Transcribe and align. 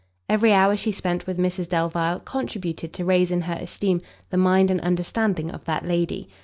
Every 0.27 0.51
hour 0.51 0.75
she 0.75 0.91
spent 0.91 1.27
with 1.27 1.37
Mrs 1.37 1.69
Delvile, 1.69 2.21
contributed 2.21 2.91
to 2.93 3.05
raise 3.05 3.29
in 3.29 3.41
her 3.41 3.53
esteem 3.53 4.01
the 4.31 4.35
mind 4.37 4.71
and 4.71 4.81
understanding 4.81 5.51
of 5.51 5.63
that 5.65 5.85
lady. 5.85 6.27